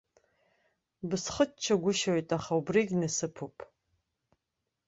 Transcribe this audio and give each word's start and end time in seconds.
Бысхыччагәышьоит, 1.07 2.29
аха 2.37 2.51
убригьы 2.59 2.97
насыԥуп. 3.01 3.57